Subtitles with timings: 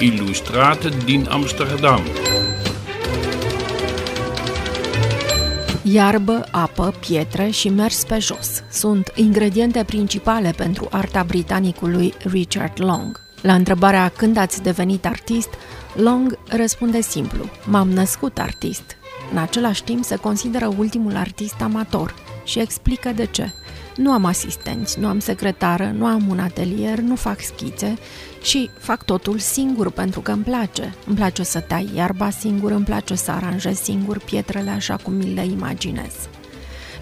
[0.00, 2.00] ilustrat din Amsterdam.
[5.82, 13.20] Iarbă, apă, pietre și mers pe jos sunt ingrediente principale pentru arta britanicului Richard Long.
[13.42, 15.48] La întrebarea când ați devenit artist,
[15.94, 18.96] Long răspunde simplu, m-am născut artist.
[19.32, 23.52] În același timp se consideră ultimul artist amator și explică de ce.
[24.00, 27.98] Nu am asistenți, nu am secretară, nu am un atelier, nu fac schițe
[28.42, 30.94] și fac totul singur pentru că îmi place.
[31.06, 35.34] Îmi place să tai iarba singur, îmi place să aranjez singur pietrele așa cum mi
[35.34, 36.12] le imaginez.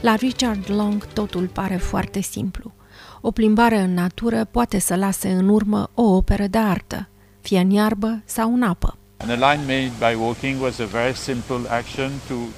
[0.00, 2.72] La Richard Long totul pare foarte simplu.
[3.20, 7.08] O plimbare în natură poate să lase în urmă o operă de artă,
[7.40, 8.97] fie în iarbă sau în apă.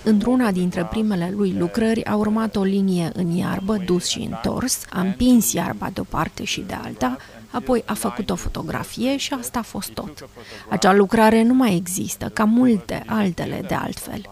[0.02, 5.00] Într-una dintre primele lui lucrări a urmat o linie în iarbă, dus și întors, a
[5.00, 7.16] împins iarba de o parte și de alta,
[7.50, 10.28] apoi a făcut o fotografie și asta a fost tot.
[10.68, 14.22] Acea lucrare nu mai există, ca multe altele de altfel.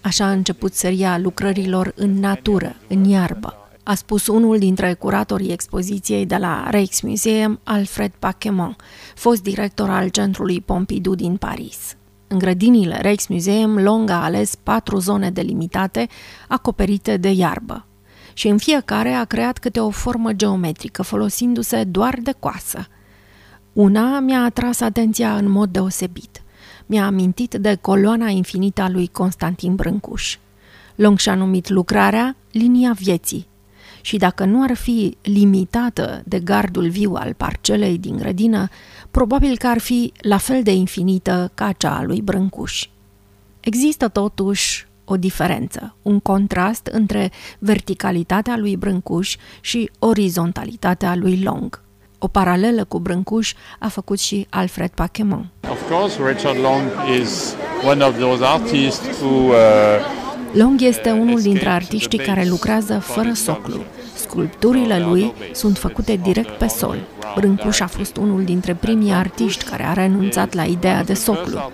[0.00, 3.57] Așa a început seria lucrărilor în natură, în iarbă,
[3.88, 8.76] a spus unul dintre curatorii expoziției de la Rijksmuseum, Alfred Paquemont,
[9.14, 11.96] fost director al centrului Pompidou din Paris.
[12.26, 16.08] În grădinile Rijksmuseum, Long a ales patru zone delimitate,
[16.48, 17.86] acoperite de iarbă.
[18.32, 22.86] Și în fiecare a creat câte o formă geometrică, folosindu-se doar de coasă.
[23.72, 26.42] Una mi-a atras atenția în mod deosebit.
[26.86, 30.36] Mi-a amintit de coloana infinită a lui Constantin Brâncuș.
[30.94, 33.46] Long și-a numit lucrarea Linia vieții,
[34.08, 38.68] și dacă nu ar fi limitată de gardul viu al parcelei din grădină,
[39.10, 42.88] probabil că ar fi la fel de infinită ca cea a lui Brâncuș.
[43.60, 51.82] Există totuși o diferență, un contrast între verticalitatea lui Brâncuș și orizontalitatea lui Long.
[52.18, 55.46] O paralelă cu Brâncuș a făcut și Alfred Paquemont.
[55.70, 56.82] Of course, Richard Long
[57.20, 57.54] is
[57.86, 59.56] one of those artists who uh,
[60.52, 63.84] Long este unul dintre artiștii care lucrează fără soclu.
[64.38, 66.96] Sculpturile lui sunt făcute direct pe sol.
[67.34, 71.70] Brâncuș a fost unul dintre primii artiști care a renunțat la ideea de soclu.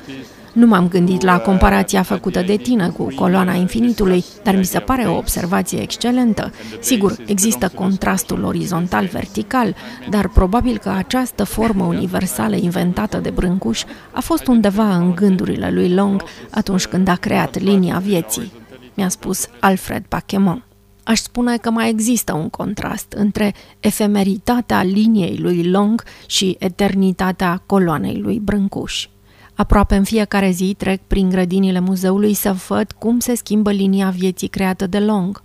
[0.53, 5.03] Nu m-am gândit la comparația făcută de tine cu coloana infinitului, dar mi se pare
[5.03, 6.53] o observație excelentă.
[6.81, 9.75] Sigur, există contrastul orizontal-vertical,
[10.11, 13.83] dar probabil că această formă universală inventată de Brâncuș
[14.13, 18.53] a fost undeva în gândurile lui Long atunci când a creat linia vieții
[18.95, 20.63] mi-a spus Alfred Paquemont.
[21.05, 28.17] Aș spune că mai există un contrast între efemeritatea liniei lui Long și eternitatea coloanei
[28.17, 29.09] lui Brâncuș.
[29.55, 34.49] Aproape în fiecare zi trec prin grădinile muzeului să văd cum se schimbă linia vieții
[34.49, 35.43] creată de Long.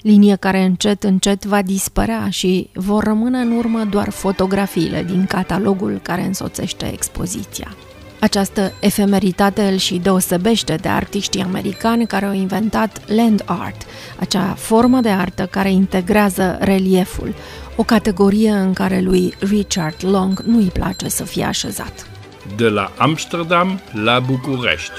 [0.00, 6.00] Linie care încet, încet va dispărea și vor rămâne în urmă doar fotografiile din catalogul
[6.02, 7.76] care însoțește expoziția.
[8.20, 13.82] Această efemeritate îl și deosebește de artiștii americani care au inventat land art,
[14.18, 17.34] acea formă de artă care integrează relieful,
[17.76, 22.06] o categorie în care lui Richard Long nu îi place să fie așezat.
[22.56, 24.92] De la Amsterdam la București.